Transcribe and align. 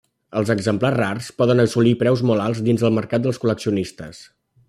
Els 0.39 0.51
exemplars 0.53 0.97
rars 0.99 1.27
poden 1.41 1.61
assolir 1.65 1.93
preus 2.01 2.25
molt 2.31 2.45
alts 2.47 2.63
dins 2.69 2.87
el 2.91 2.97
mercat 2.99 3.27
dels 3.27 3.43
col·leccionistes. 3.45 4.27